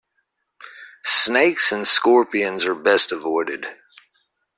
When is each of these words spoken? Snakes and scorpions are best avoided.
Snakes 1.05 1.71
and 1.71 1.87
scorpions 1.87 2.65
are 2.65 2.73
best 2.73 3.11
avoided. 3.11 3.67